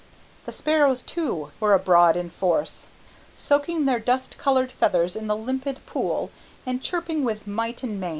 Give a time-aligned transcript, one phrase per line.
[0.47, 2.87] The sparrows, too, were abroad in force,
[3.35, 6.31] soaking their dust coloured feathers in the limpid pool
[6.65, 8.09] and chirping with might and main.